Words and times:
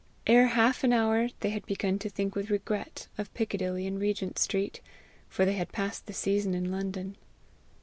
Ere 0.25 0.47
half 0.47 0.83
an 0.83 0.91
hour 0.91 1.27
they 1.41 1.51
had 1.51 1.63
begun 1.67 1.99
to 1.99 2.09
think 2.09 2.33
with 2.33 2.49
regret 2.49 3.07
of 3.19 3.31
Piccadilly 3.35 3.85
and 3.85 3.99
Regent 4.01 4.39
street 4.39 4.81
for 5.29 5.45
they 5.45 5.53
had 5.53 5.71
passed 5.71 6.07
the 6.07 6.11
season 6.13 6.55
in 6.55 6.71
London. 6.71 7.15